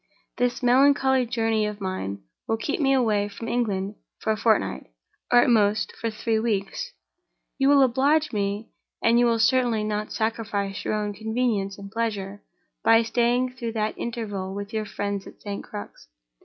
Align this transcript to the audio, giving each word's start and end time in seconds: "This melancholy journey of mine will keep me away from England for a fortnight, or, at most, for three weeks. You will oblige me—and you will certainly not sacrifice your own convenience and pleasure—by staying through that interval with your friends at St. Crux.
"This 0.37 0.63
melancholy 0.63 1.27
journey 1.27 1.67
of 1.67 1.79
mine 1.79 2.23
will 2.47 2.57
keep 2.57 2.81
me 2.81 2.91
away 2.91 3.27
from 3.27 3.47
England 3.47 3.97
for 4.17 4.31
a 4.31 4.35
fortnight, 4.35 4.87
or, 5.31 5.43
at 5.43 5.49
most, 5.51 5.95
for 5.95 6.09
three 6.09 6.39
weeks. 6.39 6.91
You 7.59 7.69
will 7.69 7.83
oblige 7.83 8.33
me—and 8.33 9.19
you 9.19 9.27
will 9.27 9.37
certainly 9.37 9.83
not 9.83 10.11
sacrifice 10.11 10.83
your 10.83 10.95
own 10.95 11.13
convenience 11.13 11.77
and 11.77 11.91
pleasure—by 11.91 13.03
staying 13.03 13.51
through 13.53 13.73
that 13.73 13.95
interval 13.95 14.55
with 14.55 14.73
your 14.73 14.85
friends 14.85 15.27
at 15.27 15.39
St. 15.39 15.63
Crux. 15.63 16.07